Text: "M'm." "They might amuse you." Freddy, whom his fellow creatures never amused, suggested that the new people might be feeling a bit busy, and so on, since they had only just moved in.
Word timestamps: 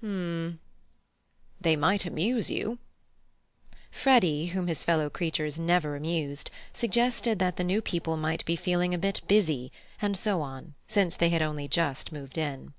"M'm." 0.00 0.60
"They 1.60 1.74
might 1.74 2.06
amuse 2.06 2.52
you." 2.52 2.78
Freddy, 3.90 4.46
whom 4.46 4.68
his 4.68 4.84
fellow 4.84 5.10
creatures 5.10 5.58
never 5.58 5.96
amused, 5.96 6.52
suggested 6.72 7.40
that 7.40 7.56
the 7.56 7.64
new 7.64 7.82
people 7.82 8.16
might 8.16 8.44
be 8.44 8.54
feeling 8.54 8.94
a 8.94 8.96
bit 8.98 9.22
busy, 9.26 9.72
and 10.00 10.16
so 10.16 10.40
on, 10.40 10.74
since 10.86 11.16
they 11.16 11.30
had 11.30 11.42
only 11.42 11.66
just 11.66 12.12
moved 12.12 12.38
in. 12.38 12.74